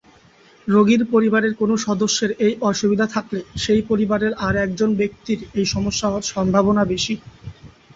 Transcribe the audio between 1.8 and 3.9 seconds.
সদস্যের এই অসুবিধা থাকলে, সেই